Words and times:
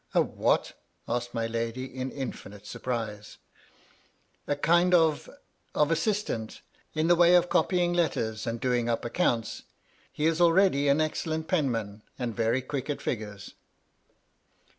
"A 0.15 0.21
what?" 0.23 0.73
asked 1.15 1.35
my 1.35 1.45
lady, 1.45 1.85
in 1.85 2.09
infinite 2.11 2.65
surprise." 2.65 3.37
A 4.47 4.55
kind 4.55 4.95
of— 4.95 5.29
of 5.75 5.91
assistant, 5.91 6.61
in 6.95 7.07
the 7.07 7.15
way 7.15 7.35
of 7.35 7.49
copying 7.49 7.91
K 7.93 7.99
3 7.99 8.01
202 8.01 8.01
MY 8.01 8.01
LADY 8.01 8.17
LUDLOW. 8.17 8.25
letters 8.31 8.47
and 8.47 8.59
doing 8.59 8.89
up 8.89 9.05
accounts. 9.05 9.63
He 10.11 10.25
is 10.25 10.41
already 10.41 10.87
an 10.87 11.01
excellent 11.01 11.47
penman 11.47 12.01
and 12.17 12.35
very 12.35 12.63
quick 12.63 12.89
at 12.89 12.99
figures." 12.99 13.53